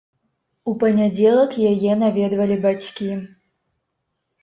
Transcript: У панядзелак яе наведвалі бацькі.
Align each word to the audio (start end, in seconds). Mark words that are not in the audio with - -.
У 0.71 0.73
панядзелак 0.83 1.53
яе 1.73 1.93
наведвалі 2.01 2.61
бацькі. 2.67 3.11